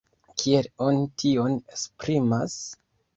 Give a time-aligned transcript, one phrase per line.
[0.43, 2.57] Kiel oni tion esprimas?